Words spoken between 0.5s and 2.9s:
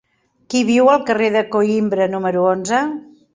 Qui viu al carrer de Coïmbra número onze?